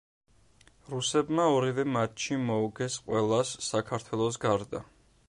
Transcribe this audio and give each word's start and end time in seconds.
რუსებმა 0.93 1.43
ორივე 1.57 1.85
მატჩი 1.97 2.37
მოუგეს 2.47 2.97
ყველას 3.05 3.55
საქართველოს 3.69 4.41
გარდა. 4.49 4.83